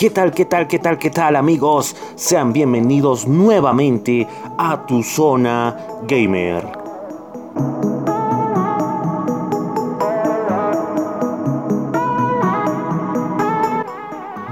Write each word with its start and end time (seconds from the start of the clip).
¿Qué 0.00 0.08
tal, 0.08 0.32
qué 0.32 0.46
tal, 0.46 0.66
qué 0.66 0.78
tal, 0.78 0.96
qué 0.96 1.10
tal 1.10 1.36
amigos? 1.36 1.94
Sean 2.14 2.54
bienvenidos 2.54 3.28
nuevamente 3.28 4.26
a 4.56 4.86
tu 4.86 5.02
zona 5.02 5.76
gamer. 6.08 6.66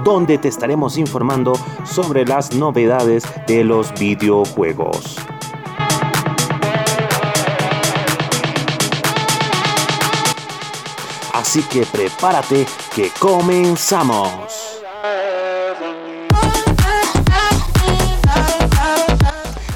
Donde 0.03 0.37
te 0.37 0.49
estaremos 0.49 0.99
informando 0.99 1.53
sobre 1.83 2.27
las 2.27 2.53
novedades 2.53 3.23
de 3.47 3.63
los 3.63 3.91
videojuegos. 3.99 5.15
Así 11.33 11.63
que 11.63 11.87
prepárate 11.87 12.67
que 12.95 13.09
comenzamos. 13.19 14.58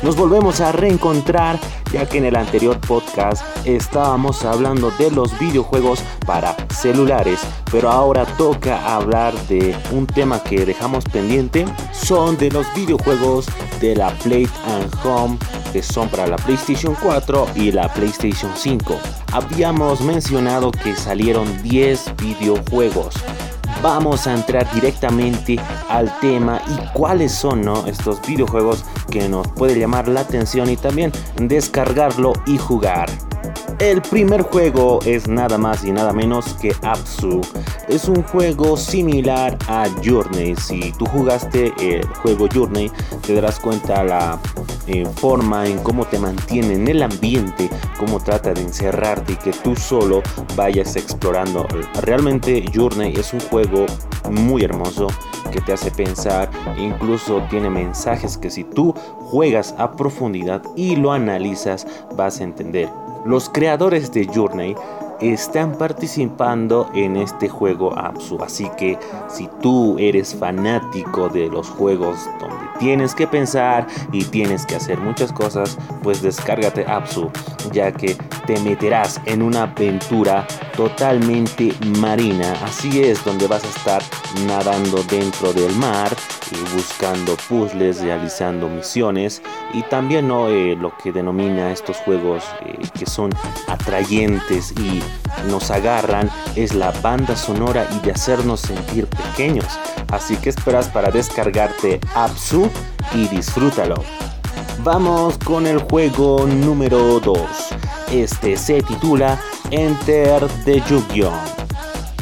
Nos 0.03 0.17
volvemos 0.17 0.59
a 0.59 0.73
reencontrar 0.73 1.57
ya 1.93 2.05
que 2.07 2.17
en 2.17 2.25
el 2.25 2.35
anterior 2.35 2.77
podcast 2.79 3.41
estábamos 3.65 4.43
hablando 4.43 4.91
de 4.91 5.09
los 5.11 5.37
videojuegos 5.39 6.03
para 6.25 6.55
celulares, 6.69 7.39
pero 7.71 7.89
ahora 7.89 8.25
toca 8.37 8.95
hablar 8.95 9.33
de 9.47 9.75
un 9.91 10.05
tema 10.05 10.43
que 10.43 10.65
dejamos 10.65 11.05
pendiente, 11.05 11.65
son 11.93 12.37
de 12.37 12.51
los 12.51 12.65
videojuegos 12.75 13.45
de 13.79 13.95
la 13.95 14.09
Play 14.19 14.47
and 14.67 14.93
Home 15.05 15.37
que 15.71 15.81
son 15.81 16.07
para 16.09 16.27
la 16.27 16.35
PlayStation 16.35 16.95
4 17.01 17.47
y 17.55 17.71
la 17.71 17.91
PlayStation 17.91 18.51
5. 18.55 18.99
Habíamos 19.31 20.01
mencionado 20.01 20.71
que 20.71 20.95
salieron 20.95 21.63
10 21.63 22.15
videojuegos. 22.17 23.15
Vamos 23.83 24.27
a 24.27 24.33
entrar 24.33 24.65
directamente 24.73 25.59
al 25.89 26.09
tema 26.19 26.61
y 26.69 26.97
cuáles 26.97 27.33
son 27.33 27.67
estos 27.85 28.25
videojuegos 28.25 28.85
que 29.11 29.27
nos 29.27 29.45
puede 29.49 29.77
llamar 29.77 30.07
la 30.07 30.21
atención 30.21 30.69
y 30.69 30.77
también 30.77 31.11
descargarlo 31.35 32.31
y 32.45 32.57
jugar. 32.57 33.09
El 33.79 34.01
primer 34.01 34.43
juego 34.43 34.99
es 35.05 35.27
nada 35.27 35.57
más 35.57 35.83
y 35.83 35.91
nada 35.91 36.13
menos 36.13 36.53
que 36.61 36.73
Apsu. 36.81 37.41
Es 37.89 38.07
un 38.07 38.23
juego 38.23 38.77
similar 38.77 39.57
a 39.67 39.85
Journey. 40.01 40.55
Si 40.55 40.93
tú 40.93 41.05
jugaste 41.05 41.73
el 41.81 42.07
juego 42.07 42.47
Journey, 42.53 42.89
te 43.27 43.35
darás 43.35 43.59
cuenta 43.59 44.01
la 44.05 44.39
eh, 44.87 45.05
forma 45.15 45.65
en 45.67 45.79
cómo 45.79 46.05
te 46.05 46.19
mantiene 46.19 46.73
en 46.73 46.87
el 46.87 47.03
ambiente, 47.03 47.69
cómo 47.97 48.19
trata 48.19 48.53
de 48.53 48.61
encerrarte 48.61 49.33
y 49.33 49.35
que 49.37 49.51
tú 49.51 49.75
solo 49.75 50.21
vayas 50.55 50.95
explorando. 50.95 51.65
Realmente 52.01 52.65
Journey 52.73 53.13
es 53.15 53.33
un 53.33 53.39
juego 53.41 53.85
muy 54.31 54.63
hermoso 54.63 55.07
que 55.51 55.61
te 55.61 55.73
hace 55.73 55.91
pensar, 55.91 56.49
incluso 56.77 57.41
tiene 57.49 57.69
mensajes 57.69 58.37
que 58.37 58.49
si 58.49 58.63
tú 58.63 58.93
juegas 59.19 59.75
a 59.77 59.91
profundidad 59.91 60.63
y 60.75 60.95
lo 60.95 61.11
analizas 61.11 61.85
vas 62.15 62.39
a 62.39 62.43
entender. 62.43 62.89
Los 63.25 63.49
creadores 63.49 64.11
de 64.11 64.25
Journey 64.25 64.75
están 65.31 65.77
participando 65.77 66.89
en 66.93 67.17
este 67.17 67.49
juego 67.49 67.97
Apsu. 67.97 68.41
Así 68.41 68.69
que 68.77 68.97
si 69.29 69.49
tú 69.61 69.97
eres 69.99 70.35
fanático 70.35 71.29
de 71.29 71.49
los 71.49 71.69
juegos 71.69 72.17
donde 72.39 72.65
tienes 72.79 73.13
que 73.13 73.27
pensar 73.27 73.87
y 74.11 74.23
tienes 74.25 74.65
que 74.65 74.75
hacer 74.75 74.99
muchas 74.99 75.31
cosas, 75.31 75.77
pues 76.01 76.21
descárgate 76.21 76.85
Apsu, 76.87 77.29
ya 77.71 77.91
que 77.91 78.15
te 78.45 78.59
meterás 78.61 79.21
en 79.25 79.41
una 79.41 79.63
aventura 79.63 80.47
totalmente 80.75 81.73
marina. 81.99 82.53
Así 82.63 83.03
es, 83.03 83.23
donde 83.23 83.47
vas 83.47 83.63
a 83.63 83.67
estar 83.67 84.01
nadando 84.47 85.03
dentro 85.03 85.53
del 85.53 85.73
mar 85.75 86.15
y 86.51 86.75
buscando 86.75 87.35
puzzles, 87.47 88.01
realizando 88.01 88.67
misiones 88.67 89.41
y 89.73 89.81
también 89.83 90.23
¿no? 90.27 90.47
Eh, 90.49 90.75
lo 90.75 90.95
que 90.97 91.11
denomina 91.11 91.71
estos 91.71 91.97
juegos 91.97 92.43
eh, 92.65 92.77
que 92.97 93.05
son 93.05 93.31
atrayentes 93.67 94.71
y 94.73 95.01
nos 95.49 95.71
agarran 95.71 96.29
es 96.55 96.73
la 96.73 96.91
banda 97.01 97.35
sonora 97.35 97.87
y 97.95 98.05
de 98.05 98.11
hacernos 98.11 98.61
sentir 98.61 99.07
pequeños. 99.07 99.67
Así 100.11 100.35
que 100.37 100.49
esperas 100.49 100.87
para 100.89 101.11
descargarte 101.11 101.99
Apsu 102.15 102.69
y 103.13 103.27
disfrútalo. 103.27 103.95
Vamos 104.79 105.37
con 105.39 105.65
el 105.65 105.79
juego 105.79 106.45
número 106.45 107.19
2. 107.19 107.39
Este 108.11 108.57
se 108.57 108.81
titula 108.81 109.39
Enter 109.71 110.45
the 110.65 110.81
Yu-Gi-Oh! 110.81 111.31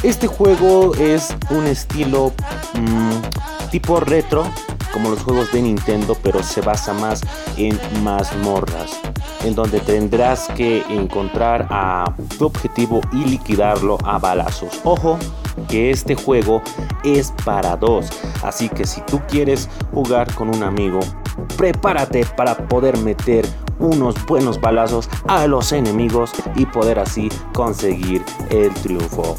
Este 0.03 0.25
juego 0.25 0.95
es 0.95 1.35
un 1.51 1.67
estilo 1.67 2.33
mm, 2.73 3.69
tipo 3.69 3.99
retro, 3.99 4.45
como 4.91 5.09
los 5.09 5.21
juegos 5.21 5.51
de 5.51 5.61
Nintendo, 5.61 6.17
pero 6.23 6.41
se 6.41 6.61
basa 6.61 6.93
más 6.93 7.21
en 7.55 7.79
mazmorras, 8.03 8.91
en 9.43 9.55
donde 9.55 9.79
tendrás 9.79 10.47
que 10.55 10.83
encontrar 10.89 11.67
a 11.69 12.05
tu 12.37 12.45
objetivo 12.45 13.01
y 13.11 13.25
liquidarlo 13.25 13.97
a 14.03 14.19
balazos. 14.19 14.79
Ojo, 14.83 15.17
que 15.67 15.91
este 15.91 16.15
juego 16.15 16.61
es 17.03 17.33
para 17.43 17.75
dos, 17.75 18.07
así 18.43 18.69
que 18.69 18.85
si 18.85 19.01
tú 19.01 19.21
quieres 19.27 19.69
jugar 19.93 20.33
con 20.33 20.49
un 20.49 20.63
amigo, 20.63 20.99
prepárate 21.57 22.25
para 22.25 22.55
poder 22.67 22.97
meter 22.97 23.45
unos 23.79 24.15
buenos 24.25 24.61
balazos 24.61 25.09
a 25.27 25.47
los 25.47 25.71
enemigos 25.71 26.31
y 26.55 26.65
poder 26.65 26.99
así 26.99 27.29
conseguir 27.53 28.23
el 28.49 28.71
triunfo. 28.75 29.37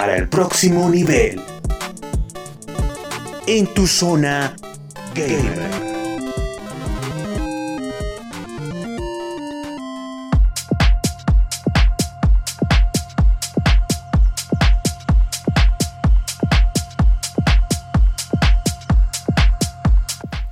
Para 0.00 0.16
el 0.16 0.30
próximo 0.30 0.88
nivel. 0.88 1.38
En 3.46 3.66
tu 3.74 3.86
zona 3.86 4.56
gamer. 5.14 5.68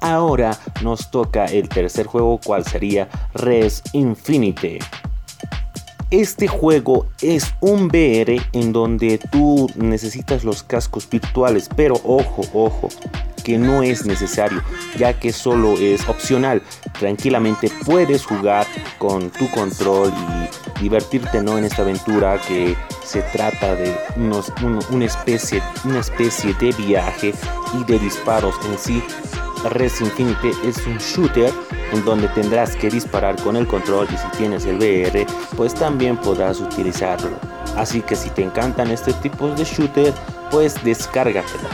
Ahora 0.02 0.58
nos 0.82 1.10
toca 1.10 1.46
el 1.46 1.70
tercer 1.70 2.04
juego, 2.04 2.38
cual 2.44 2.66
sería 2.66 3.08
Res 3.32 3.82
Infinite. 3.92 4.80
Este 6.10 6.48
juego 6.48 7.06
es 7.20 7.54
un 7.60 7.88
VR 7.88 8.40
en 8.54 8.72
donde 8.72 9.18
tú 9.30 9.70
necesitas 9.76 10.42
los 10.42 10.62
cascos 10.62 11.06
virtuales, 11.10 11.68
pero 11.76 12.00
ojo, 12.02 12.44
ojo, 12.54 12.88
que 13.44 13.58
no 13.58 13.82
es 13.82 14.06
necesario, 14.06 14.62
ya 14.96 15.12
que 15.12 15.34
solo 15.34 15.74
es 15.74 16.08
opcional. 16.08 16.62
Tranquilamente 16.98 17.70
puedes 17.84 18.24
jugar 18.24 18.66
con 18.96 19.28
tu 19.28 19.50
control 19.50 20.10
y 20.78 20.82
divertirte 20.82 21.42
¿no? 21.42 21.58
en 21.58 21.64
esta 21.64 21.82
aventura 21.82 22.40
que 22.40 22.74
se 23.04 23.20
trata 23.20 23.74
de 23.74 23.94
una, 24.16 25.04
especie, 25.04 25.62
una 25.84 26.00
especie 26.00 26.54
de 26.54 26.72
viaje 26.72 27.34
y 27.78 27.84
de 27.84 27.98
disparos 27.98 28.54
en 28.64 28.78
sí 28.78 29.02
Res 29.64 30.00
Infinite 30.00 30.52
es 30.64 30.86
un 30.86 30.98
shooter 30.98 31.52
en 31.92 32.04
donde 32.04 32.28
tendrás 32.28 32.76
que 32.76 32.90
disparar 32.90 33.36
con 33.42 33.56
el 33.56 33.66
control 33.66 34.06
y 34.12 34.16
si 34.16 34.28
tienes 34.36 34.64
el 34.64 34.76
VR 34.76 35.26
pues 35.56 35.74
también 35.74 36.16
podrás 36.16 36.60
utilizarlo. 36.60 37.36
Así 37.76 38.00
que 38.00 38.16
si 38.16 38.30
te 38.30 38.42
encantan 38.42 38.90
este 38.90 39.12
tipo 39.14 39.48
de 39.48 39.64
shooter 39.64 40.12
pues 40.50 40.82
descárgatelo. 40.84 41.68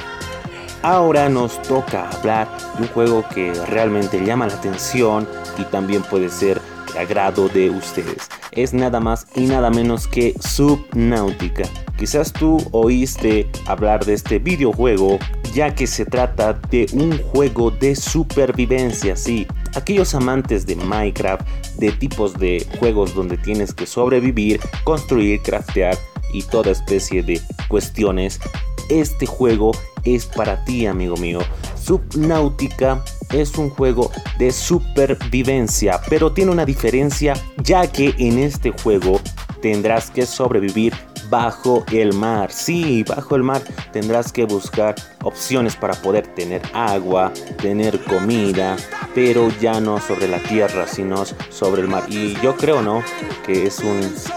Ahora 0.82 1.28
nos 1.30 1.60
toca 1.62 2.10
hablar 2.10 2.46
de 2.76 2.82
un 2.82 2.88
juego 2.88 3.24
que 3.34 3.52
realmente 3.68 4.22
llama 4.24 4.46
la 4.46 4.54
atención 4.54 5.26
y 5.56 5.64
también 5.64 6.02
puede 6.02 6.28
ser 6.28 6.60
de 6.92 6.98
agrado 7.00 7.48
de 7.48 7.70
ustedes. 7.70 8.28
Es 8.52 8.74
nada 8.74 9.00
más 9.00 9.26
y 9.34 9.46
nada 9.46 9.70
menos 9.70 10.06
que 10.06 10.34
Subnautica. 10.40 11.64
Quizás 11.96 12.32
tú 12.32 12.58
oíste 12.72 13.48
hablar 13.66 14.04
de 14.04 14.12
este 14.12 14.38
videojuego 14.38 15.18
ya 15.54 15.74
que 15.74 15.86
se 15.86 16.04
trata 16.04 16.52
de 16.52 16.86
un 16.92 17.16
juego 17.16 17.70
de 17.70 17.94
supervivencia, 17.94 19.16
sí. 19.16 19.46
Aquellos 19.74 20.14
amantes 20.14 20.66
de 20.66 20.76
Minecraft, 20.76 21.46
de 21.78 21.92
tipos 21.92 22.34
de 22.34 22.66
juegos 22.78 23.14
donde 23.14 23.36
tienes 23.36 23.74
que 23.74 23.86
sobrevivir, 23.86 24.60
construir, 24.84 25.40
craftear 25.42 25.96
y 26.32 26.42
toda 26.42 26.70
especie 26.70 27.22
de 27.22 27.40
cuestiones, 27.68 28.40
este 28.88 29.26
juego 29.26 29.72
es 30.04 30.26
para 30.26 30.64
ti, 30.64 30.86
amigo 30.86 31.16
mío. 31.16 31.40
Subnautica 31.82 33.02
es 33.32 33.56
un 33.56 33.70
juego 33.70 34.10
de 34.38 34.52
supervivencia, 34.52 36.00
pero 36.08 36.32
tiene 36.32 36.52
una 36.52 36.64
diferencia 36.64 37.34
ya 37.62 37.86
que 37.90 38.14
en 38.18 38.38
este 38.38 38.70
juego 38.70 39.20
tendrás 39.60 40.10
que 40.10 40.26
sobrevivir 40.26 40.94
bajo 41.30 41.84
el 41.90 42.12
mar. 42.12 42.50
Sí, 42.52 43.02
bajo 43.02 43.36
el 43.36 43.42
mar 43.42 43.62
tendrás 43.92 44.32
que 44.32 44.44
buscar 44.44 44.94
opciones 45.22 45.74
para 45.76 45.94
poder 45.94 46.26
tener 46.28 46.62
agua, 46.72 47.32
tener 47.60 48.02
comida, 48.04 48.76
pero 49.14 49.48
ya 49.60 49.80
no 49.80 50.00
sobre 50.00 50.28
la 50.28 50.38
tierra, 50.40 50.86
sino 50.86 51.24
sobre 51.50 51.82
el 51.82 51.88
mar. 51.88 52.04
Y 52.08 52.34
yo 52.42 52.56
creo, 52.56 52.82
¿no? 52.82 53.02
Que 53.46 53.66
es 53.66 53.80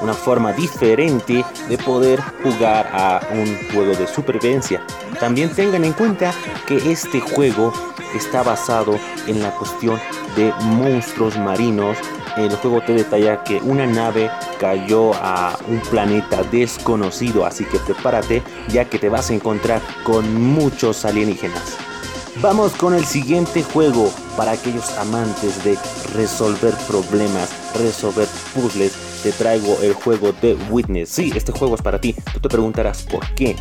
una 0.02 0.14
forma 0.14 0.54
diferente 0.54 1.44
de 1.68 1.78
poder 1.80 2.22
jugar 2.44 2.90
a 2.94 3.22
un 3.32 3.58
juego 3.74 3.96
de 3.96 4.08
supervivencia. 4.08 4.86
También 5.20 5.50
tengan 5.50 5.84
en 5.84 5.94
cuenta 5.94 6.34
que 6.68 6.92
este 6.92 7.20
juego 7.20 7.74
está 8.16 8.44
basado 8.44 9.00
en 9.26 9.42
la 9.42 9.52
cuestión 9.52 10.00
de 10.36 10.54
monstruos 10.62 11.38
marinos. 11.38 11.98
El 12.38 12.56
juego 12.58 12.82
te 12.82 12.94
detalla 12.94 13.44
que 13.44 13.58
una 13.58 13.88
nave 13.88 14.30
cayó 14.60 15.14
a 15.16 15.58
un 15.68 15.80
planeta 15.80 16.44
desconocido, 16.44 17.46
así 17.46 17.66
que 17.66 17.80
prepárate 17.80 18.44
ya 18.68 18.86
que 18.86 19.00
te 19.00 19.10
vas 19.10 19.32
a 19.32 19.34
encontrar 19.34 19.82
con 20.04 20.40
muchos 20.40 21.04
alienígenas. 21.04 21.78
Vamos 22.40 22.74
con 22.74 22.94
el 22.94 23.06
siguiente 23.06 23.64
juego 23.64 24.12
para 24.38 24.52
aquellos 24.52 24.90
amantes 24.98 25.64
de 25.64 25.78
resolver 26.14 26.74
problemas, 26.88 27.50
resolver 27.76 28.28
puzzles. 28.54 28.94
Te 29.24 29.32
traigo 29.32 29.78
el 29.82 29.94
juego 29.94 30.32
de 30.42 30.56
Witness. 30.70 31.10
Sí, 31.10 31.34
este 31.36 31.52
juego 31.52 31.76
es 31.76 31.82
para 31.82 32.00
ti. 32.00 32.16
Tú 32.34 32.40
te 32.40 32.48
preguntarás 32.48 33.02
por 33.04 33.28
qué. 33.34 33.56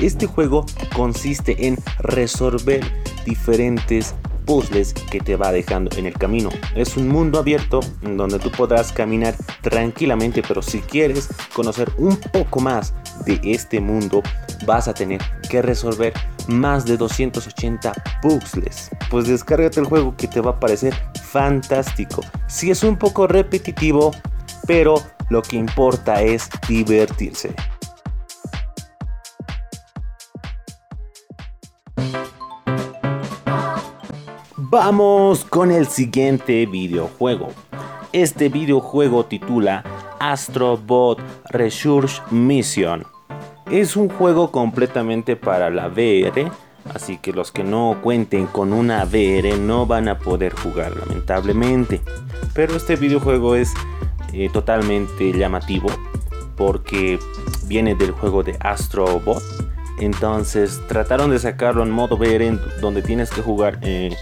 Este 0.00 0.26
juego 0.26 0.64
consiste 0.94 1.68
en 1.68 1.76
resolver 2.00 2.80
diferentes 3.24 4.14
puzzles 4.46 4.94
que 4.94 5.20
te 5.20 5.36
va 5.36 5.52
dejando 5.52 5.90
en 5.96 6.06
el 6.06 6.14
camino. 6.14 6.48
Es 6.74 6.96
un 6.96 7.08
mundo 7.08 7.38
abierto 7.38 7.80
donde 8.02 8.38
tú 8.38 8.50
podrás 8.50 8.92
caminar 8.92 9.34
tranquilamente, 9.60 10.42
pero 10.46 10.62
si 10.62 10.80
quieres 10.80 11.28
conocer 11.52 11.90
un 11.98 12.16
poco 12.16 12.60
más 12.60 12.94
de 13.26 13.38
este 13.44 13.80
mundo, 13.80 14.22
vas 14.64 14.88
a 14.88 14.94
tener 14.94 15.20
que 15.50 15.60
resolver 15.60 16.14
más 16.48 16.86
de 16.86 16.96
280 16.96 17.92
puzzles. 18.22 18.90
Pues 19.10 19.26
descárgate 19.26 19.80
el 19.80 19.86
juego 19.86 20.16
que 20.16 20.28
te 20.28 20.40
va 20.40 20.52
a 20.52 20.60
parecer 20.60 20.94
fantástico. 21.24 22.22
Si 22.46 22.70
es 22.70 22.82
un 22.82 22.96
poco 22.96 23.26
repetitivo, 23.26 24.12
pero 24.66 25.02
lo 25.28 25.42
que 25.42 25.56
importa 25.56 26.22
es 26.22 26.48
divertirse. 26.68 27.54
Vamos 34.78 35.46
con 35.46 35.70
el 35.70 35.86
siguiente 35.86 36.66
videojuego. 36.66 37.48
Este 38.12 38.50
videojuego 38.50 39.24
titula 39.24 39.82
Astrobot 40.20 41.18
Research 41.48 42.20
Mission. 42.30 43.06
Es 43.70 43.96
un 43.96 44.10
juego 44.10 44.52
completamente 44.52 45.34
para 45.34 45.70
la 45.70 45.88
VR, 45.88 46.52
así 46.94 47.16
que 47.16 47.32
los 47.32 47.52
que 47.52 47.64
no 47.64 48.00
cuenten 48.02 48.46
con 48.48 48.74
una 48.74 49.02
VR 49.04 49.56
no 49.56 49.86
van 49.86 50.08
a 50.08 50.18
poder 50.18 50.52
jugar 50.52 50.94
lamentablemente. 50.94 52.02
Pero 52.52 52.76
este 52.76 52.96
videojuego 52.96 53.54
es 53.54 53.72
eh, 54.34 54.50
totalmente 54.52 55.32
llamativo 55.32 55.88
porque 56.54 57.18
viene 57.64 57.94
del 57.94 58.10
juego 58.10 58.42
de 58.42 58.58
Astrobot. 58.60 59.42
Entonces 60.00 60.82
trataron 60.86 61.30
de 61.30 61.38
sacarlo 61.38 61.82
en 61.82 61.90
modo 61.90 62.16
VR 62.16 62.58
donde 62.82 63.00
tienes 63.00 63.30
que 63.30 63.40
jugar 63.40 63.78
eh, 63.80 64.14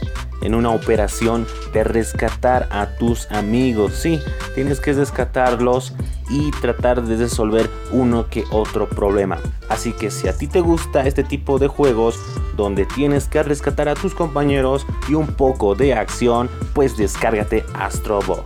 en 0.44 0.55
una 0.55 0.70
operación 0.70 1.46
de 1.73 1.82
rescatar 1.82 2.69
a 2.70 2.87
tus 2.96 3.31
amigos. 3.32 3.94
Sí, 3.94 4.20
tienes 4.55 4.79
que 4.79 4.93
rescatarlos 4.93 5.93
y 6.31 6.50
tratar 6.52 7.02
de 7.02 7.17
resolver 7.17 7.69
uno 7.91 8.29
que 8.29 8.44
otro 8.50 8.88
problema. 8.88 9.38
Así 9.69 9.93
que 9.93 10.11
si 10.11 10.29
a 10.29 10.37
ti 10.37 10.46
te 10.46 10.61
gusta 10.61 11.06
este 11.06 11.25
tipo 11.25 11.58
de 11.58 11.67
juegos 11.67 12.19
donde 12.56 12.87
tienes 12.87 13.26
que 13.26 13.43
rescatar 13.43 13.88
a 13.88 13.94
tus 13.94 14.14
compañeros 14.14 14.87
y 15.08 15.14
un 15.14 15.26
poco 15.26 15.75
de 15.75 15.94
acción, 15.94 16.49
pues 16.75 16.97
descárgate 16.97 17.64
Astrobot. 17.75 18.44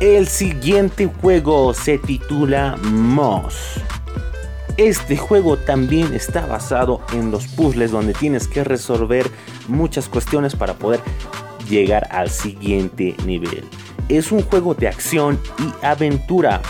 El 0.00 0.26
siguiente 0.26 1.06
juego 1.06 1.74
se 1.74 1.98
titula 1.98 2.76
Moss. 2.82 3.80
Este 4.82 5.16
juego 5.16 5.58
también 5.58 6.12
está 6.12 6.44
basado 6.44 7.02
en 7.12 7.30
los 7.30 7.46
puzzles 7.46 7.92
donde 7.92 8.14
tienes 8.14 8.48
que 8.48 8.64
resolver 8.64 9.30
muchas 9.68 10.08
cuestiones 10.08 10.56
para 10.56 10.74
poder 10.74 10.98
llegar 11.70 12.08
al 12.10 12.30
siguiente 12.30 13.14
nivel. 13.24 13.62
Es 14.08 14.32
un 14.32 14.42
juego 14.42 14.74
de 14.74 14.88
acción 14.88 15.38
y 15.60 15.86
aventura 15.86 16.60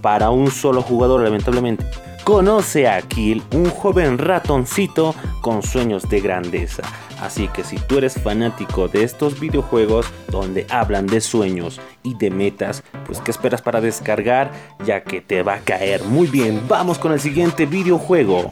para 0.00 0.30
un 0.30 0.52
solo 0.52 0.82
jugador 0.82 1.22
lamentablemente. 1.22 1.84
Conoce 2.22 2.86
a 2.86 3.02
Kill, 3.02 3.42
un 3.52 3.68
joven 3.70 4.18
ratoncito 4.18 5.16
con 5.40 5.64
sueños 5.64 6.08
de 6.08 6.20
grandeza. 6.20 6.84
Así 7.20 7.48
que 7.48 7.64
si 7.64 7.76
tú 7.76 7.98
eres 7.98 8.14
fanático 8.14 8.88
de 8.88 9.02
estos 9.02 9.40
videojuegos 9.40 10.06
donde 10.30 10.66
hablan 10.70 11.06
de 11.06 11.20
sueños 11.20 11.80
y 12.02 12.14
de 12.14 12.30
metas, 12.30 12.82
pues 13.06 13.20
¿qué 13.20 13.30
esperas 13.30 13.62
para 13.62 13.80
descargar? 13.80 14.52
Ya 14.84 15.02
que 15.02 15.20
te 15.20 15.42
va 15.42 15.54
a 15.54 15.60
caer 15.60 16.04
muy 16.04 16.28
bien. 16.28 16.62
Vamos 16.68 16.98
con 16.98 17.12
el 17.12 17.20
siguiente 17.20 17.66
videojuego. 17.66 18.48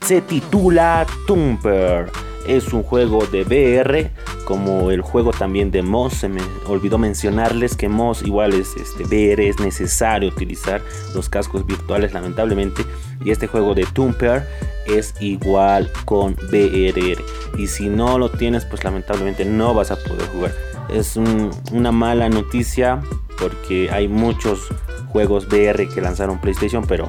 Se 0.00 0.20
titula 0.20 1.06
Tumper 1.26 2.10
es 2.46 2.72
un 2.72 2.82
juego 2.82 3.24
de 3.26 3.42
VR, 3.42 4.10
como 4.42 4.90
el 4.90 5.00
juego 5.00 5.32
también 5.32 5.70
de 5.70 5.82
Moss. 5.82 6.14
Se 6.14 6.28
me 6.28 6.40
olvidó 6.66 6.98
mencionarles 6.98 7.76
que 7.76 7.88
Moss 7.88 8.22
igual 8.22 8.52
es 8.52 8.70
este, 8.76 9.48
es 9.48 9.60
necesario 9.60 10.28
utilizar 10.28 10.82
los 11.14 11.28
cascos 11.28 11.66
virtuales 11.66 12.12
lamentablemente. 12.12 12.84
Y 13.24 13.30
este 13.30 13.46
juego 13.46 13.74
de 13.74 13.86
Tumper 13.86 14.46
es 14.86 15.14
igual 15.20 15.90
con 16.04 16.36
VR. 16.50 17.16
Y 17.56 17.66
si 17.66 17.88
no 17.88 18.18
lo 18.18 18.30
tienes, 18.30 18.64
pues 18.64 18.84
lamentablemente 18.84 19.44
no 19.44 19.74
vas 19.74 19.90
a 19.90 19.96
poder 19.96 20.26
jugar. 20.28 20.52
Es 20.88 21.16
una 21.16 21.92
mala 21.92 22.28
noticia 22.28 23.00
porque 23.38 23.90
hay 23.90 24.08
muchos 24.08 24.68
juegos 25.08 25.46
VR 25.46 25.88
que 25.88 26.00
lanzaron 26.00 26.40
PlayStation, 26.40 26.84
pero 26.86 27.08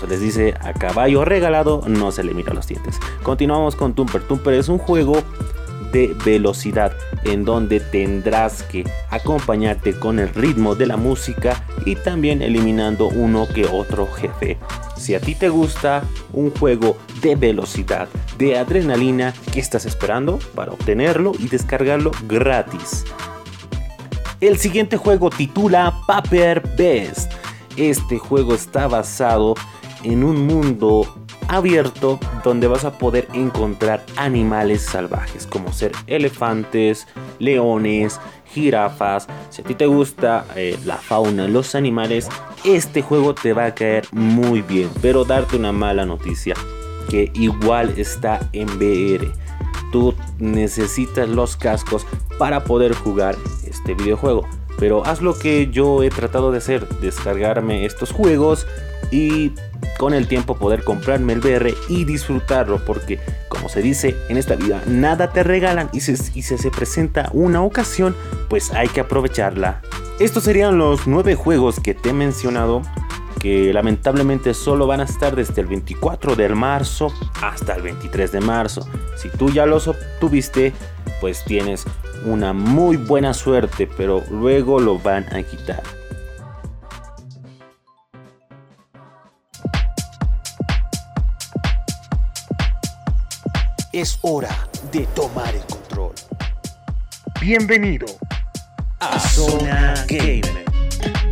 se 0.00 0.06
les 0.06 0.20
dice 0.20 0.54
a 0.60 0.72
caballo 0.72 1.24
regalado, 1.24 1.82
no 1.86 2.10
se 2.10 2.24
le 2.24 2.34
mira 2.34 2.52
los 2.52 2.66
dientes. 2.66 2.98
Continuamos 3.22 3.76
con 3.76 3.94
Tumper. 3.94 4.22
Tumper 4.22 4.54
es 4.54 4.68
un 4.68 4.78
juego 4.78 5.22
de 5.92 6.16
velocidad 6.24 6.92
en 7.24 7.44
donde 7.44 7.80
tendrás 7.80 8.62
que 8.64 8.84
acompañarte 9.10 9.92
con 9.92 10.18
el 10.18 10.28
ritmo 10.30 10.74
de 10.74 10.86
la 10.86 10.96
música 10.96 11.64
y 11.84 11.96
también 11.96 12.42
eliminando 12.42 13.08
uno 13.08 13.46
que 13.46 13.66
otro 13.66 14.06
jefe. 14.06 14.58
Si 14.96 15.14
a 15.14 15.20
ti 15.20 15.34
te 15.34 15.48
gusta 15.48 16.02
un 16.32 16.50
juego 16.50 16.96
de 17.20 17.36
velocidad, 17.36 18.08
de 18.38 18.58
adrenalina, 18.58 19.34
¿qué 19.52 19.60
estás 19.60 19.84
esperando 19.84 20.38
para 20.54 20.72
obtenerlo 20.72 21.32
y 21.38 21.48
descargarlo 21.48 22.12
gratis? 22.28 23.04
El 24.40 24.58
siguiente 24.58 24.96
juego 24.96 25.30
titula 25.30 25.94
Paper 26.06 26.62
Best. 26.76 27.32
Este 27.76 28.18
juego 28.18 28.54
está 28.54 28.88
basado 28.88 29.54
en 30.02 30.24
un 30.24 30.46
mundo 30.46 31.16
abierto 31.52 32.18
donde 32.42 32.66
vas 32.66 32.84
a 32.84 32.96
poder 32.98 33.28
encontrar 33.34 34.04
animales 34.16 34.80
salvajes 34.82 35.46
como 35.46 35.72
ser 35.72 35.92
elefantes, 36.06 37.06
leones, 37.38 38.18
jirafas. 38.46 39.28
Si 39.50 39.60
a 39.60 39.64
ti 39.64 39.74
te 39.74 39.86
gusta 39.86 40.46
eh, 40.56 40.78
la 40.84 40.96
fauna, 40.96 41.46
los 41.48 41.74
animales, 41.74 42.28
este 42.64 43.02
juego 43.02 43.34
te 43.34 43.52
va 43.52 43.66
a 43.66 43.74
caer 43.74 44.06
muy 44.12 44.62
bien. 44.62 44.88
Pero 45.02 45.24
darte 45.24 45.56
una 45.56 45.72
mala 45.72 46.06
noticia, 46.06 46.54
que 47.10 47.30
igual 47.34 47.92
está 47.98 48.48
en 48.52 48.68
VR. 48.78 49.30
Tú 49.92 50.14
necesitas 50.38 51.28
los 51.28 51.56
cascos 51.58 52.06
para 52.38 52.64
poder 52.64 52.94
jugar 52.94 53.36
este 53.66 53.94
videojuego. 53.94 54.48
Pero 54.82 55.06
haz 55.06 55.22
lo 55.22 55.38
que 55.38 55.68
yo 55.70 56.02
he 56.02 56.10
tratado 56.10 56.50
de 56.50 56.58
hacer, 56.58 56.88
descargarme 57.00 57.86
estos 57.86 58.10
juegos 58.10 58.66
y 59.12 59.52
con 59.96 60.12
el 60.12 60.26
tiempo 60.26 60.56
poder 60.56 60.82
comprarme 60.82 61.34
el 61.34 61.38
VR 61.38 61.72
y 61.88 62.04
disfrutarlo 62.04 62.84
porque 62.84 63.20
como 63.48 63.68
se 63.68 63.80
dice 63.80 64.16
en 64.28 64.38
esta 64.38 64.56
vida 64.56 64.82
nada 64.88 65.30
te 65.30 65.44
regalan 65.44 65.88
y 65.92 66.00
si, 66.00 66.16
se 66.16 66.70
presenta 66.72 67.30
una 67.32 67.62
ocasión 67.62 68.16
pues 68.48 68.72
hay 68.72 68.88
que 68.88 68.98
aprovecharla. 68.98 69.82
Estos 70.18 70.42
serían 70.42 70.78
los 70.78 71.06
nueve 71.06 71.36
juegos 71.36 71.78
que 71.78 71.94
te 71.94 72.08
he 72.08 72.12
mencionado 72.12 72.82
que 73.38 73.72
lamentablemente 73.72 74.52
solo 74.52 74.88
van 74.88 74.98
a 74.98 75.04
estar 75.04 75.36
desde 75.36 75.60
el 75.60 75.68
24 75.68 76.34
de 76.34 76.48
marzo 76.48 77.14
hasta 77.40 77.76
el 77.76 77.82
23 77.82 78.32
de 78.32 78.40
marzo. 78.40 78.88
Si 79.14 79.28
tú 79.28 79.48
ya 79.48 79.64
los 79.64 79.86
obtuviste, 79.86 80.72
pues 81.20 81.44
tienes 81.44 81.86
una 82.24 82.52
muy 82.52 82.96
buena 82.96 83.34
suerte, 83.34 83.88
pero 83.96 84.22
luego 84.30 84.80
lo 84.80 84.98
van 84.98 85.24
a 85.34 85.42
quitar. 85.42 85.82
Es 93.92 94.18
hora 94.22 94.56
de 94.90 95.06
tomar 95.14 95.54
el 95.54 95.60
control. 95.62 96.14
Bienvenido 97.40 98.06
a 99.00 99.18
Zona 99.18 99.94
Gamer. 100.08 101.31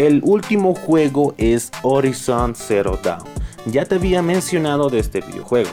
El 0.00 0.22
último 0.24 0.74
juego 0.74 1.34
es 1.36 1.70
Horizon 1.82 2.54
Zero 2.54 2.98
Dawn. 3.02 3.28
Ya 3.66 3.84
te 3.84 3.96
había 3.96 4.22
mencionado 4.22 4.88
de 4.88 4.98
este 4.98 5.20
videojuego. 5.20 5.68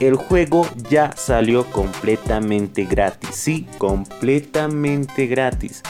El 0.00 0.14
juego 0.14 0.66
ya 0.88 1.14
salió 1.14 1.66
completamente 1.66 2.86
gratis. 2.86 3.28
Sí, 3.34 3.66
completamente 3.76 5.26
gratis. 5.26 5.82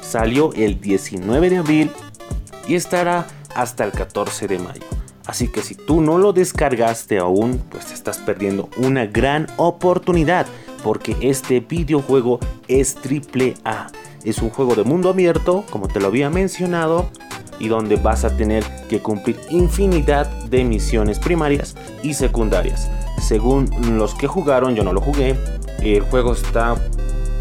Salió 0.00 0.54
el 0.54 0.80
19 0.80 1.50
de 1.50 1.58
abril 1.58 1.90
y 2.66 2.74
estará 2.74 3.26
hasta 3.54 3.84
el 3.84 3.92
14 3.92 4.48
de 4.48 4.58
mayo. 4.58 4.86
Así 5.26 5.48
que 5.48 5.60
si 5.60 5.74
tú 5.74 6.00
no 6.00 6.16
lo 6.16 6.32
descargaste 6.32 7.18
aún, 7.18 7.62
pues 7.68 7.92
estás 7.92 8.16
perdiendo 8.16 8.70
una 8.78 9.04
gran 9.04 9.46
oportunidad. 9.58 10.46
Porque 10.82 11.14
este 11.20 11.60
videojuego 11.60 12.40
es 12.66 12.94
triple 12.94 13.56
A. 13.66 13.88
Es 14.28 14.42
un 14.42 14.50
juego 14.50 14.74
de 14.74 14.84
mundo 14.84 15.08
abierto, 15.08 15.64
como 15.70 15.88
te 15.88 16.00
lo 16.00 16.08
había 16.08 16.28
mencionado, 16.28 17.08
y 17.58 17.68
donde 17.68 17.96
vas 17.96 18.26
a 18.26 18.36
tener 18.36 18.62
que 18.86 19.00
cumplir 19.00 19.40
infinidad 19.48 20.26
de 20.44 20.64
misiones 20.64 21.18
primarias 21.18 21.76
y 22.02 22.12
secundarias. 22.12 22.90
Según 23.22 23.70
los 23.96 24.14
que 24.14 24.26
jugaron, 24.26 24.74
yo 24.74 24.84
no 24.84 24.92
lo 24.92 25.00
jugué, 25.00 25.34
el 25.80 26.02
juego 26.02 26.34
está 26.34 26.76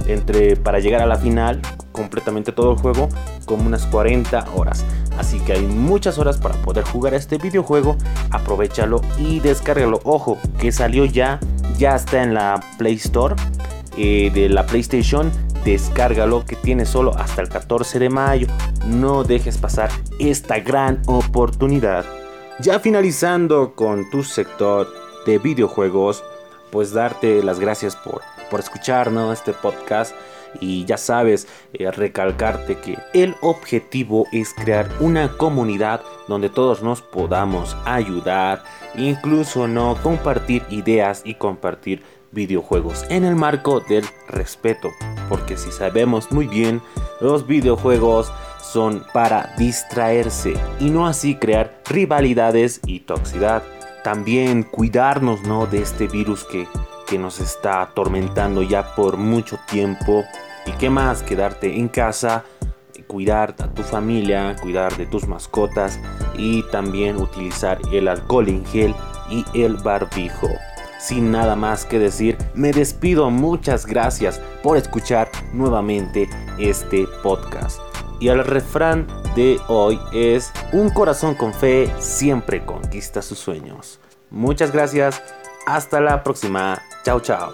entre 0.07 0.55
para 0.55 0.79
llegar 0.79 1.01
a 1.01 1.05
la 1.05 1.17
final, 1.17 1.61
completamente 1.91 2.53
todo 2.53 2.71
el 2.71 2.77
juego, 2.77 3.09
como 3.43 3.67
unas 3.67 3.85
40 3.87 4.47
horas. 4.55 4.85
Así 5.17 5.41
que 5.41 5.51
hay 5.51 5.65
muchas 5.65 6.17
horas 6.17 6.37
para 6.37 6.55
poder 6.55 6.85
jugar 6.85 7.13
este 7.13 7.37
videojuego. 7.37 7.97
Aprovechalo 8.31 9.01
y 9.19 9.41
descárgalo. 9.41 9.99
Ojo, 10.05 10.37
que 10.57 10.71
salió 10.71 11.03
ya, 11.03 11.41
ya 11.77 11.97
está 11.97 12.23
en 12.23 12.33
la 12.33 12.63
Play 12.77 12.95
Store 12.95 13.35
eh, 13.97 14.31
de 14.33 14.47
la 14.47 14.65
PlayStation. 14.65 15.29
Descárgalo 15.67 16.45
que 16.45 16.55
tiene 16.55 16.85
solo 16.85 17.13
hasta 17.17 17.41
el 17.41 17.49
14 17.49 17.99
de 17.99 18.09
mayo. 18.09 18.47
No 18.85 19.25
dejes 19.25 19.57
pasar 19.57 19.89
esta 20.17 20.59
gran 20.59 21.01
oportunidad. 21.07 22.05
Ya 22.61 22.79
finalizando 22.79 23.75
con 23.75 24.09
tu 24.09 24.23
sector 24.23 24.87
de 25.25 25.39
videojuegos, 25.39 26.23
pues 26.71 26.93
darte 26.93 27.43
las 27.43 27.59
gracias 27.59 27.97
por, 27.97 28.21
por 28.49 28.61
escucharnos 28.61 29.37
este 29.37 29.51
podcast 29.51 30.15
y 30.61 30.85
ya 30.85 30.95
sabes, 30.95 31.49
eh, 31.73 31.91
recalcarte 31.91 32.77
que 32.77 32.97
el 33.13 33.35
objetivo 33.41 34.25
es 34.31 34.53
crear 34.53 34.89
una 35.01 35.35
comunidad 35.35 36.01
donde 36.29 36.49
todos 36.49 36.81
nos 36.81 37.01
podamos 37.01 37.75
ayudar, 37.83 38.63
incluso 38.95 39.67
no 39.67 39.97
compartir 40.01 40.63
ideas 40.69 41.23
y 41.25 41.35
compartir 41.35 42.03
videojuegos 42.31 43.05
en 43.09 43.23
el 43.23 43.35
marco 43.35 43.79
del 43.79 44.05
respeto, 44.27 44.89
porque 45.29 45.57
si 45.57 45.71
sabemos 45.71 46.31
muy 46.31 46.47
bien, 46.47 46.81
los 47.21 47.47
videojuegos 47.47 48.31
son 48.61 49.03
para 49.13 49.53
distraerse 49.57 50.55
y 50.79 50.89
no 50.89 51.07
así 51.07 51.35
crear 51.35 51.81
rivalidades 51.89 52.81
y 52.85 52.99
toxicidad 53.01 53.63
también 54.07 54.63
cuidarnos 54.63 55.43
¿no? 55.43 55.65
de 55.65 55.81
este 55.81 56.07
virus 56.07 56.45
que, 56.45 56.65
que 57.07 57.19
nos 57.19 57.41
está 57.41 57.81
atormentando 57.81 58.63
ya 58.63 58.95
por 58.95 59.17
mucho 59.17 59.59
tiempo. 59.69 60.23
Y 60.65 60.71
qué 60.79 60.89
más, 60.89 61.23
quedarte 61.23 61.77
en 61.77 61.89
casa, 61.89 62.45
cuidar 63.07 63.53
a 63.59 63.67
tu 63.67 63.83
familia, 63.83 64.55
cuidar 64.61 64.95
de 64.95 65.07
tus 65.07 65.27
mascotas 65.27 65.99
y 66.37 66.63
también 66.71 67.17
utilizar 67.17 67.79
el 67.91 68.07
alcohol 68.07 68.47
en 68.47 68.65
gel 68.65 68.95
y 69.29 69.43
el 69.61 69.75
barbijo. 69.75 70.47
Sin 70.99 71.31
nada 71.31 71.55
más 71.55 71.85
que 71.85 71.99
decir, 71.99 72.37
me 72.53 72.71
despido. 72.71 73.29
Muchas 73.29 73.85
gracias 73.85 74.41
por 74.63 74.77
escuchar 74.77 75.29
nuevamente 75.53 76.29
este 76.57 77.07
podcast. 77.21 77.79
Y 78.19 78.29
el 78.29 78.43
refrán 78.43 79.05
de 79.35 79.59
hoy 79.67 79.99
es, 80.11 80.51
un 80.71 80.89
corazón 80.89 81.35
con 81.35 81.53
fe 81.53 81.91
siempre 81.99 82.65
conquista 82.65 83.21
sus 83.21 83.37
sueños. 83.37 83.99
Muchas 84.31 84.71
gracias, 84.71 85.21
hasta 85.67 86.01
la 86.01 86.23
próxima, 86.23 86.81
chao 87.03 87.19
chao. 87.19 87.51